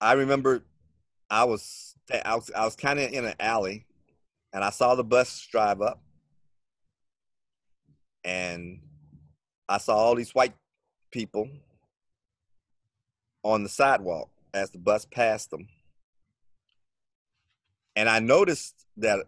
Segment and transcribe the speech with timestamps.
[0.00, 0.62] I remember
[1.30, 3.86] I was I was, I was kind of in an alley,
[4.52, 6.02] and I saw the bus drive up,
[8.24, 8.80] and
[9.68, 10.54] I saw all these white
[11.10, 11.48] people
[13.42, 15.68] on the sidewalk as the bus passed them,
[17.96, 19.26] and I noticed that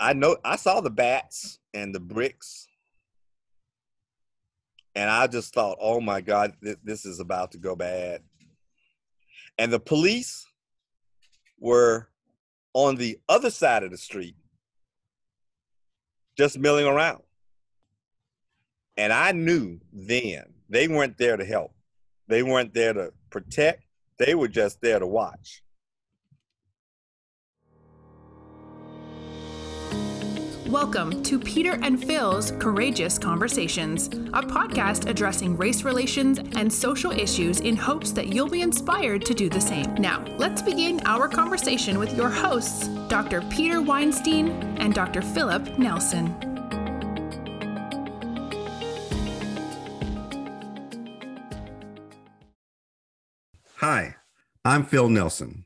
[0.00, 2.68] I know I saw the bats and the bricks,
[4.94, 8.22] and I just thought, "Oh my God, th- this is about to go bad."
[9.58, 10.46] And the police
[11.58, 12.08] were
[12.74, 14.36] on the other side of the street,
[16.36, 17.22] just milling around.
[18.96, 21.74] And I knew then they weren't there to help.
[22.28, 23.84] They weren't there to protect.
[24.18, 25.62] They were just there to watch.
[30.68, 37.60] Welcome to Peter and Phil's Courageous Conversations, a podcast addressing race relations and social issues
[37.60, 39.94] in hopes that you'll be inspired to do the same.
[39.94, 43.40] Now, let's begin our conversation with your hosts, Dr.
[43.48, 45.22] Peter Weinstein and Dr.
[45.22, 46.26] Philip Nelson.
[53.76, 54.16] Hi,
[54.66, 55.64] I'm Phil Nelson.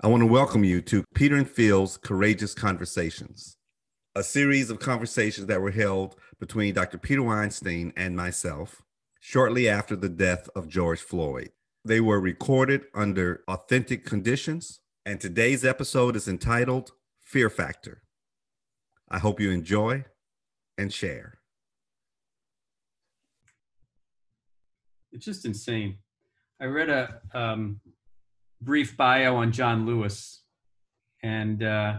[0.00, 3.57] I want to welcome you to Peter and Phil's Courageous Conversations
[4.18, 6.98] a series of conversations that were held between Dr.
[6.98, 8.82] Peter Weinstein and myself
[9.20, 11.50] shortly after the death of George Floyd.
[11.84, 18.02] They were recorded under authentic conditions, and today's episode is entitled Fear Factor.
[19.08, 20.04] I hope you enjoy
[20.76, 21.38] and share.
[25.12, 25.98] It's just insane.
[26.60, 27.80] I read a um,
[28.60, 30.42] brief bio on John Lewis,
[31.22, 31.98] and uh,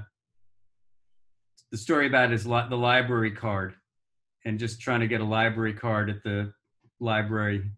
[1.71, 3.75] the story about his li- the library card
[4.45, 6.51] and just trying to get a library card at the
[6.99, 7.69] library.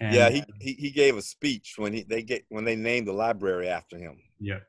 [0.00, 3.08] And, yeah, he, he he gave a speech when he they get when they named
[3.08, 4.18] the library after him.
[4.38, 4.60] Yeah.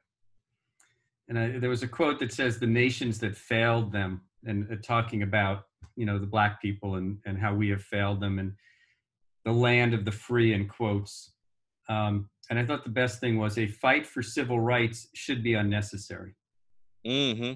[1.27, 4.75] And I, there was a quote that says the nations that failed them and uh,
[4.81, 8.53] talking about you know the black people and and how we have failed them and
[9.45, 11.33] the land of the free in quotes
[11.89, 15.55] um, and i thought the best thing was a fight for civil rights should be
[15.55, 16.35] unnecessary
[17.05, 17.53] Mm-hmm.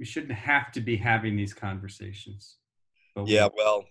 [0.00, 2.56] We shouldn't have to be having these conversations.
[3.14, 3.84] But we- Yeah, well,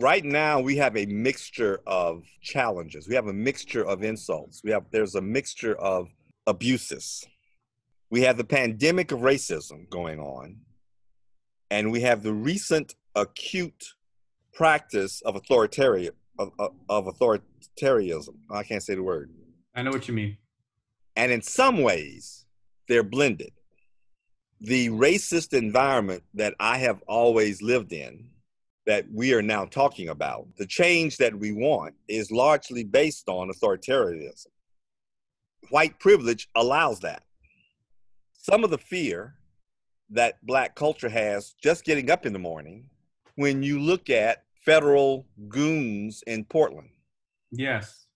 [0.00, 3.08] right now we have a mixture of challenges.
[3.08, 4.62] We have a mixture of insults.
[4.62, 6.08] We have there's a mixture of
[6.46, 7.26] abuses.
[8.08, 10.60] We have the pandemic of racism going on,
[11.72, 13.84] and we have the recent acute
[14.54, 18.36] practice of authoritarian of, of, of authoritarianism.
[18.48, 19.32] I can't say the word.
[19.74, 20.36] I know what you mean.
[21.16, 22.46] And in some ways,
[22.88, 23.52] they're blended.
[24.60, 28.28] The racist environment that I have always lived in,
[28.86, 33.50] that we are now talking about, the change that we want is largely based on
[33.50, 34.46] authoritarianism.
[35.70, 37.22] White privilege allows that.
[38.32, 39.34] Some of the fear
[40.10, 42.88] that Black culture has just getting up in the morning
[43.34, 46.90] when you look at federal goons in Portland.
[47.50, 48.06] Yes.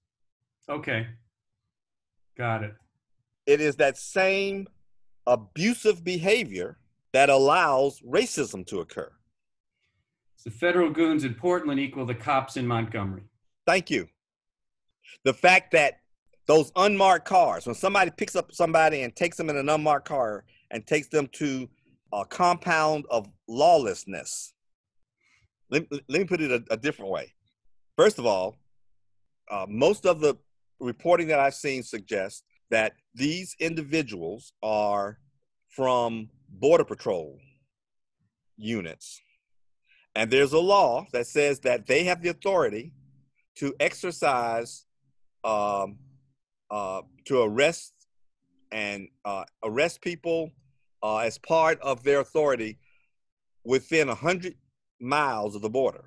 [0.68, 1.06] Okay.
[2.38, 2.74] Got it.
[3.46, 4.68] it is that same
[5.30, 6.76] abusive behavior
[7.12, 9.10] that allows racism to occur.
[10.44, 13.22] The federal goons in Portland equal the cops in Montgomery.
[13.66, 14.08] Thank you.
[15.24, 16.00] The fact that
[16.46, 20.44] those unmarked cars, when somebody picks up somebody and takes them in an unmarked car
[20.70, 21.68] and takes them to
[22.12, 24.54] a compound of lawlessness,
[25.70, 27.32] let, let me put it a, a different way.
[27.96, 28.56] First of all,
[29.50, 30.36] uh, most of the
[30.80, 35.18] reporting that I've seen suggests that these individuals are
[35.68, 37.38] from Border Patrol
[38.56, 39.20] units.
[40.14, 42.92] And there's a law that says that they have the authority
[43.56, 44.84] to exercise,
[45.44, 45.98] um,
[46.70, 47.92] uh, to arrest
[48.72, 50.50] and uh, arrest people
[51.02, 52.78] uh, as part of their authority
[53.64, 54.54] within 100
[55.00, 56.04] miles of the border.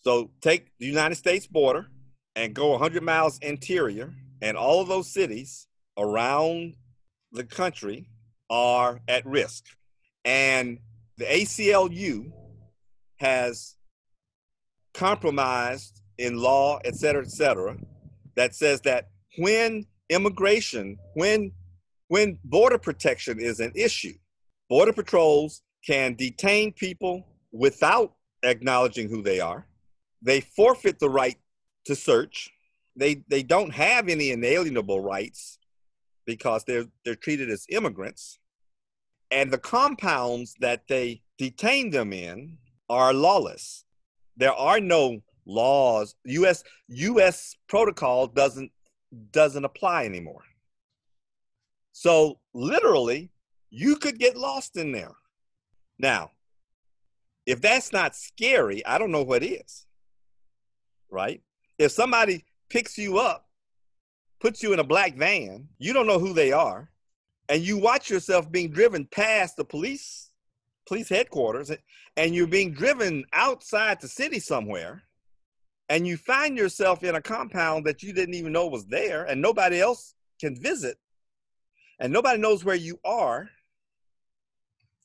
[0.00, 1.88] So take the United States border
[2.34, 5.65] and go 100 miles interior, and all of those cities
[5.98, 6.74] around
[7.32, 8.08] the country
[8.50, 9.64] are at risk.
[10.24, 10.78] And
[11.18, 12.30] the ACLU
[13.16, 13.76] has
[14.94, 17.76] compromised in law, et cetera, et cetera,
[18.34, 19.08] that says that
[19.38, 21.52] when immigration, when
[22.08, 24.14] when border protection is an issue,
[24.68, 28.14] border patrols can detain people without
[28.44, 29.66] acknowledging who they are.
[30.22, 31.36] They forfeit the right
[31.86, 32.50] to search.
[32.94, 35.58] They they don't have any inalienable rights
[36.26, 38.38] because they're they're treated as immigrants.
[39.30, 42.58] And the compounds that they detain them in
[42.88, 43.84] are lawless.
[44.36, 46.14] There are no laws.
[46.24, 48.70] US US protocol doesn't
[49.30, 50.42] doesn't apply anymore.
[51.92, 53.30] So literally,
[53.70, 55.14] you could get lost in there.
[55.98, 56.32] Now,
[57.46, 59.86] if that's not scary, I don't know what is.
[61.10, 61.40] Right?
[61.78, 63.45] If somebody picks you up,
[64.40, 66.90] puts you in a black van, you don't know who they are,
[67.48, 70.30] and you watch yourself being driven past the police
[70.86, 71.70] police headquarters
[72.16, 75.02] and you're being driven outside the city somewhere
[75.88, 79.40] and you find yourself in a compound that you didn't even know was there and
[79.40, 80.96] nobody else can visit
[81.98, 83.48] and nobody knows where you are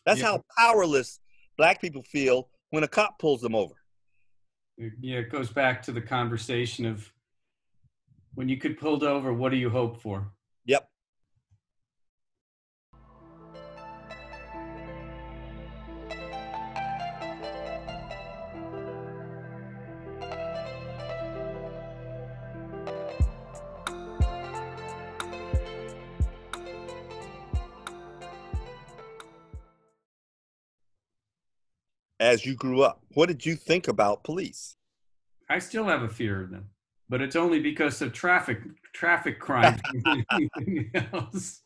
[0.05, 0.27] that's yeah.
[0.27, 1.19] how powerless
[1.57, 3.73] black people feel when a cop pulls them over
[4.77, 7.11] yeah it goes back to the conversation of
[8.33, 10.31] when you could pulled over what do you hope for
[10.65, 10.91] yep
[32.21, 33.01] as you grew up?
[33.13, 34.77] What did you think about police?
[35.49, 36.69] I still have a fear of them,
[37.11, 38.61] but it's only because of traffic
[38.93, 39.77] traffic crime.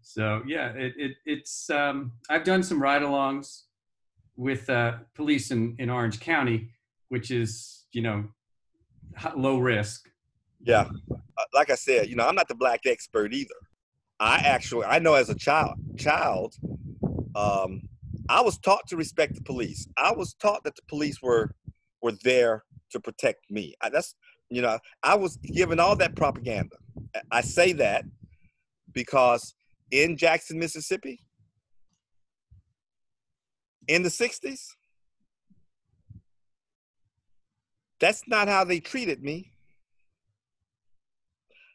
[0.00, 3.64] so yeah, it, it it's um, I've done some ride-alongs
[4.34, 6.70] with uh, police in in Orange County,
[7.10, 8.24] which is you know
[9.36, 10.08] low risk.
[10.64, 13.54] Yeah, uh, like I said, you know I'm not the black expert either.
[14.18, 16.54] I actually I know as a child child
[17.34, 17.82] um,
[18.30, 19.86] I was taught to respect the police.
[19.98, 21.54] I was taught that the police were
[22.00, 23.74] were there to protect me.
[23.82, 24.14] I, that's
[24.50, 26.76] you know, I was given all that propaganda.
[27.30, 28.04] I say that
[28.92, 29.54] because
[29.90, 31.24] in Jackson, Mississippi,
[33.88, 34.66] in the 60s,
[37.98, 39.52] that's not how they treated me.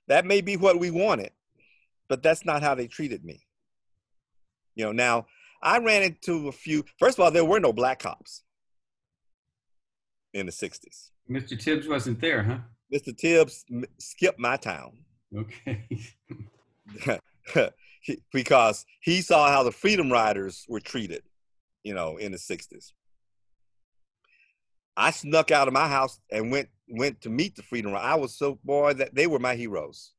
[0.08, 1.32] That may be what we wanted,
[2.08, 3.42] but that's not how they treated me.
[4.76, 5.26] You know, now
[5.64, 6.86] I ran into a few.
[7.00, 8.44] First of all, there were no black cops
[10.38, 11.12] in the 60s.
[11.30, 11.60] Mr.
[11.60, 12.60] Tibbs wasn't there, huh?
[12.94, 13.16] Mr.
[13.16, 13.66] Tibbs
[13.98, 14.98] skipped my town.
[15.36, 15.88] Okay.
[18.32, 21.24] because he saw how the Freedom Riders were treated,
[21.84, 22.94] you know, in the 60s.
[24.96, 28.08] I snuck out of my house and went went to meet the Freedom Riders.
[28.10, 30.14] I was so boy that they were my heroes.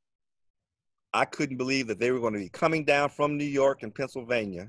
[1.15, 3.95] I couldn't believe that they were going to be coming down from New York and
[3.95, 4.69] Pennsylvania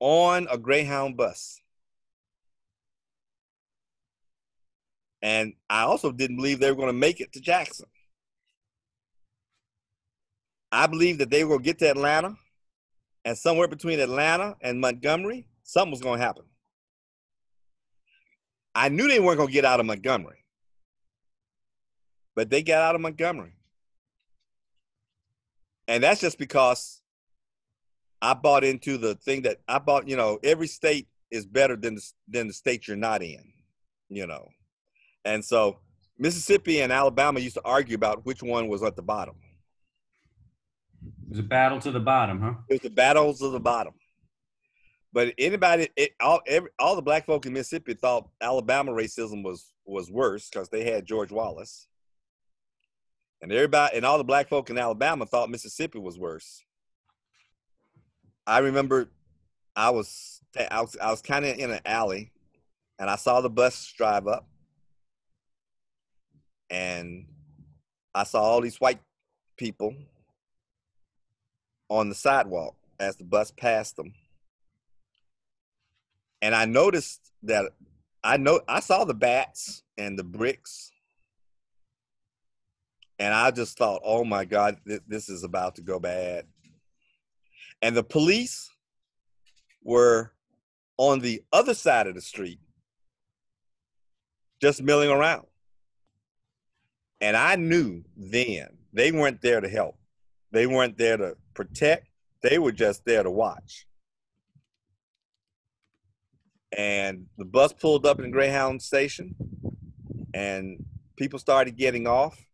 [0.00, 1.60] on a Greyhound bus.
[5.24, 7.86] And I also didn't believe they were going to make it to Jackson.
[10.70, 12.36] I believed that they were going to get to Atlanta,
[13.24, 16.44] and somewhere between Atlanta and Montgomery, something was going to happen.
[18.74, 20.44] I knew they weren't going to get out of Montgomery,
[22.36, 23.54] but they got out of Montgomery.
[25.88, 27.00] And that's just because
[28.20, 30.06] I bought into the thing that I bought.
[30.06, 33.52] You know, every state is better than the, than the state you're not in.
[34.10, 34.50] You know,
[35.24, 35.78] and so
[36.18, 39.34] Mississippi and Alabama used to argue about which one was at the bottom.
[41.24, 42.54] It was a battle to the bottom, huh?
[42.68, 43.94] It was the battles of the bottom.
[45.12, 49.72] But anybody, it, all every, all the black folk in Mississippi thought Alabama racism was
[49.84, 51.86] was worse because they had George Wallace,
[53.40, 56.64] and everybody and all the black folk in Alabama thought Mississippi was worse.
[58.44, 59.08] I remember
[59.76, 62.32] I was I was I was kind of in an alley,
[62.98, 64.48] and I saw the bus drive up,
[66.70, 67.26] and
[68.14, 69.00] I saw all these white
[69.56, 69.94] people
[71.88, 74.14] on the sidewalk as the bus passed them,
[76.40, 77.72] and I noticed that
[78.22, 80.90] I know I saw the bats and the bricks,
[83.18, 86.46] and I just thought, oh my God, th- this is about to go bad.
[87.82, 88.70] And the police
[89.82, 90.32] were
[90.96, 92.60] on the other side of the street
[94.60, 95.46] just milling around.
[97.20, 99.96] And I knew then they weren't there to help.
[100.50, 102.08] They weren't there to protect.
[102.42, 103.86] They were just there to watch.
[106.76, 109.34] And the bus pulled up in Greyhound station
[110.34, 110.84] and
[111.16, 112.44] people started getting off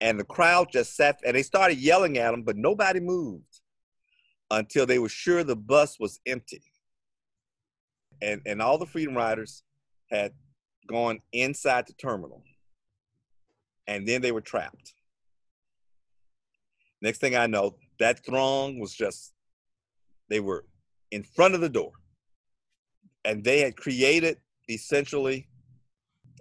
[0.00, 3.60] and the crowd just sat and they started yelling at them, but nobody moved
[4.50, 6.62] until they were sure the bus was empty.
[8.20, 9.62] And, and all the Freedom Riders
[10.10, 10.32] had
[10.86, 12.42] gone inside the terminal.
[13.88, 14.94] And then they were trapped.
[17.02, 19.32] Next thing I know, that throng was just,
[20.30, 20.64] they were
[21.10, 21.92] in front of the door.
[23.24, 25.48] And they had created essentially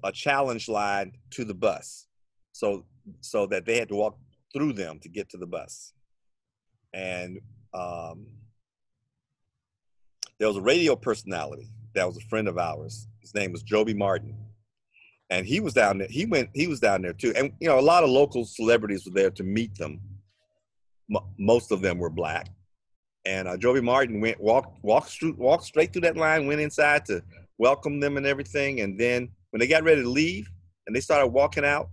[0.04, 2.06] a challenge line to the bus
[2.51, 2.86] so
[3.22, 4.18] so that they had to walk
[4.54, 5.94] through them to get to the bus
[6.94, 7.39] and
[7.74, 8.27] um,
[10.39, 13.08] there was a radio personality that was a friend of ours.
[13.22, 14.36] His name was Joby Martin,
[15.30, 16.08] and he was down there.
[16.10, 16.50] He went.
[16.54, 19.32] He was down there too, and you know, a lot of local celebrities were there
[19.32, 20.00] to meet them.
[21.14, 22.48] M- most of them were black,
[23.26, 27.06] and uh, Joby Martin went walked walked through walked straight through that line, went inside
[27.06, 27.22] to
[27.58, 30.50] welcome them and everything, and then when they got ready to leave
[30.86, 31.90] and they started walking out,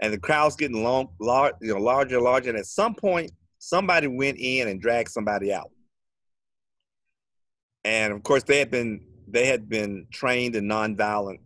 [0.00, 3.30] and the crowd's getting long, large, you know, larger and larger, and at some point
[3.58, 5.70] somebody went in and dragged somebody out.
[7.84, 11.40] And of course, they had been they had been trained in nonviolent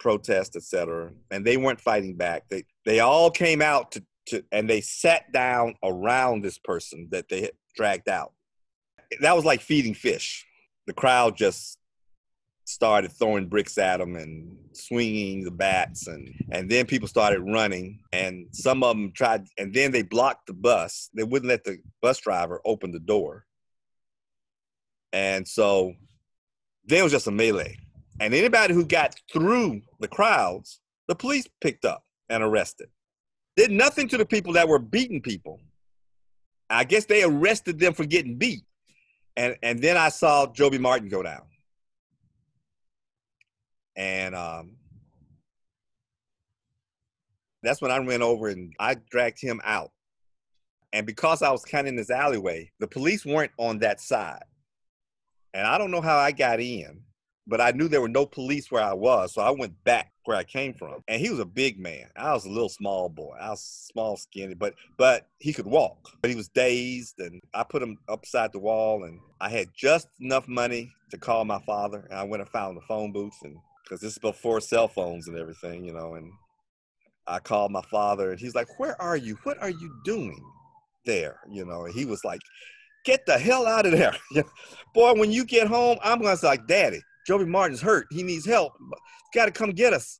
[0.00, 2.48] protest, etc., and they weren't fighting back.
[2.48, 7.28] They they all came out to, to and they sat down around this person that
[7.28, 8.32] they had dragged out.
[9.20, 10.46] That was like feeding fish.
[10.86, 11.78] The crowd just
[12.70, 17.98] started throwing bricks at them and swinging the bats and and then people started running
[18.12, 21.78] and some of them tried and then they blocked the bus they wouldn't let the
[22.00, 23.44] bus driver open the door
[25.12, 25.92] and so
[26.84, 27.76] then it was just a melee
[28.20, 32.86] and anybody who got through the crowds the police picked up and arrested.
[33.56, 35.60] Did nothing to the people that were beating people.
[36.70, 38.62] I guess they arrested them for getting beat.
[39.36, 41.42] And and then i saw joby martin go down.
[43.96, 44.76] And um,
[47.62, 49.90] that's when I went over and I dragged him out.
[50.92, 54.44] And because I was kind of in this alleyway, the police weren't on that side.
[55.54, 57.02] And I don't know how I got in,
[57.50, 59.34] but I knew there were no police where I was.
[59.34, 61.02] So I went back where I came from.
[61.08, 62.06] And he was a big man.
[62.16, 63.34] I was a little small boy.
[63.40, 65.98] I was small, skinny, but but he could walk.
[66.22, 70.06] But he was dazed and I put him upside the wall and I had just
[70.20, 72.06] enough money to call my father.
[72.08, 75.26] And I went and found the phone booth and because this is before cell phones
[75.26, 76.14] and everything, you know.
[76.14, 76.32] And
[77.26, 79.36] I called my father, and he's like, "Where are you?
[79.42, 80.40] What are you doing
[81.04, 81.86] there?" You know.
[81.86, 82.40] And he was like,
[83.04, 84.14] "Get the hell out of there,
[84.94, 85.14] boy!
[85.14, 88.08] When you get home, I'm gonna say, like, Daddy, Joby Martin's hurt.
[88.10, 88.72] He needs help.
[89.32, 90.18] Got to come get us."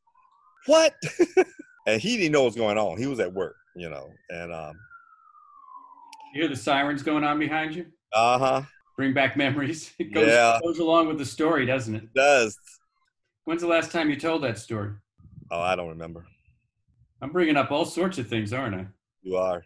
[0.66, 0.94] What?
[1.88, 2.98] and he didn't know what's going on.
[2.98, 4.12] He was at work, you know.
[4.28, 4.76] And um,
[6.32, 7.86] you hear the sirens going on behind you.
[8.12, 8.62] Uh huh.
[8.96, 9.92] Bring back memories.
[9.98, 10.60] It goes, Yeah.
[10.62, 12.14] goes along with the story, doesn't it?
[12.14, 12.56] Does
[13.44, 14.92] When's the last time you told that story?
[15.50, 16.26] oh I don't remember.
[17.20, 18.86] I'm bringing up all sorts of things, aren't I?
[19.22, 19.64] You are.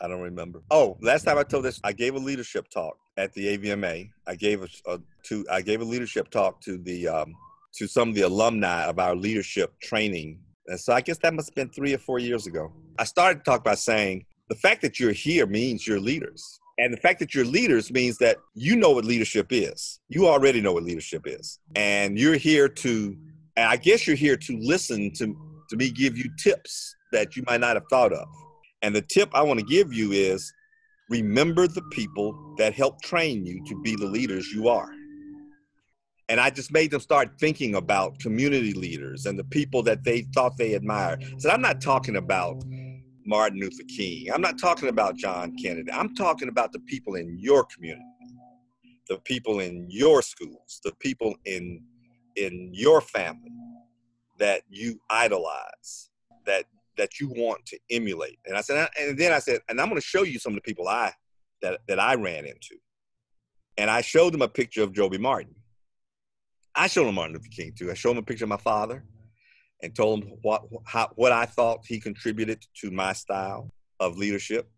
[0.00, 0.62] I don't remember.
[0.70, 4.10] Oh, last time I told this, I gave a leadership talk at the AVMA.
[4.26, 7.34] I gave a, a to I gave a leadership talk to the um,
[7.74, 10.38] to some of the alumni of our leadership training.
[10.66, 12.72] And so I guess that must have been three or four years ago.
[12.98, 16.60] I started to talk by saying the fact that you're here means you're leaders.
[16.78, 20.00] And the fact that you're leaders means that you know what leadership is.
[20.08, 21.60] You already know what leadership is.
[21.76, 23.16] And you're here to,
[23.56, 25.36] and I guess you're here to listen to,
[25.70, 28.26] to me give you tips that you might not have thought of.
[28.84, 30.52] And the tip I want to give you is
[31.08, 34.90] remember the people that helped train you to be the leaders you are.
[36.28, 40.26] And I just made them start thinking about community leaders and the people that they
[40.34, 41.24] thought they admired.
[41.38, 42.62] So I'm not talking about
[43.24, 44.30] Martin Luther King.
[44.30, 45.90] I'm not talking about John Kennedy.
[45.90, 48.04] I'm talking about the people in your community,
[49.08, 51.82] the people in your schools, the people in
[52.36, 53.50] in your family
[54.38, 56.10] that you idolize,
[56.44, 58.38] that that you want to emulate.
[58.46, 60.56] And I said, and then I said, and I'm going to show you some of
[60.56, 61.12] the people I
[61.62, 62.76] that that I ran into.
[63.76, 65.54] And I showed them a picture of Joby Martin.
[66.74, 67.90] I showed them Martin Luther King too.
[67.90, 69.04] I showed them a picture of my father
[69.82, 73.70] and told him what how, what I thought he contributed to my style
[74.00, 74.68] of leadership.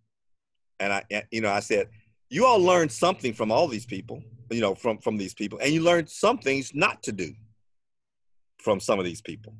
[0.80, 1.88] And I, you know, I said,
[2.28, 5.72] you all learned something from all these people, you know, from from these people, and
[5.72, 7.32] you learned some things not to do
[8.58, 9.54] from some of these people.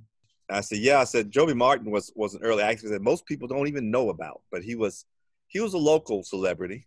[0.48, 3.48] I said, yeah, I said Joby Martin was was an early actor that most people
[3.48, 5.04] don't even know about, but he was
[5.48, 6.86] he was a local celebrity.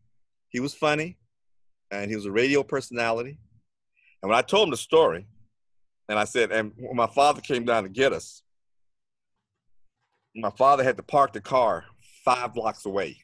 [0.49, 1.17] He was funny,
[1.91, 3.37] and he was a radio personality.
[4.21, 5.27] And when I told him the story,
[6.07, 8.41] and I said, and when my father came down to get us,
[10.35, 11.85] my father had to park the car
[12.23, 13.17] five blocks away,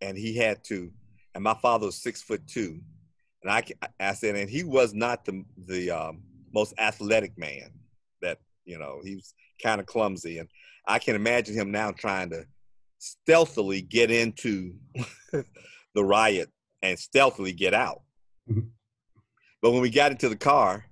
[0.00, 0.90] and he had to.
[1.34, 2.80] And my father was six foot two,
[3.42, 3.62] and I,
[4.00, 6.22] I said, and he was not the the um,
[6.52, 7.70] most athletic man.
[8.22, 10.48] That you know, he was kind of clumsy, and
[10.86, 12.44] I can imagine him now trying to
[12.98, 14.74] stealthily get into
[15.94, 16.50] the riot
[16.82, 18.02] and stealthily get out.
[18.50, 18.70] Mhm.
[19.62, 20.84] But when we got into the car,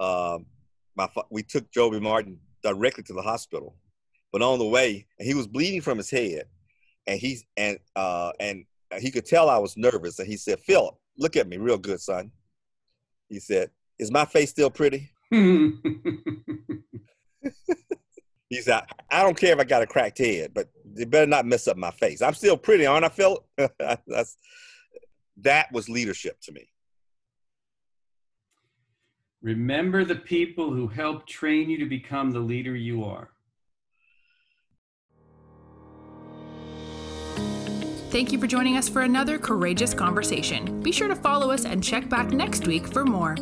[0.00, 0.46] um,
[0.96, 3.76] my fa- we took Joby Martin directly to the hospital.
[4.32, 6.44] But on the way, he was bleeding from his head,
[7.06, 8.64] and he's and uh, and
[8.98, 10.18] he could tell I was nervous.
[10.18, 12.32] And he said, "Philip, look at me, real good, son."
[13.28, 15.10] He said, "Is my face still pretty?"
[18.54, 21.44] He said, "I don't care if I got a cracked head, but you better not
[21.44, 22.22] mess up my face.
[22.22, 23.44] I'm still pretty, aren't I, Philip?"
[24.06, 24.36] That's
[25.38, 26.68] that was leadership to me.
[29.42, 33.30] Remember the people who helped train you to become the leader you are.
[38.10, 40.80] Thank you for joining us for another courageous conversation.
[40.80, 43.36] Be sure to follow us and check back next week for more.